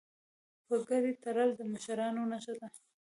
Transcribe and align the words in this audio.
پګړۍ 0.67 1.13
تړل 1.23 1.49
د 1.55 1.61
مشرانو 1.71 2.21
نښه 2.31 2.53
ده. 2.59 2.67